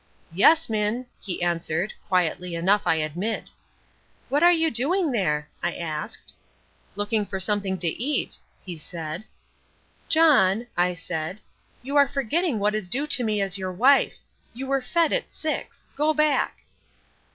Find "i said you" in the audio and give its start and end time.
10.75-11.97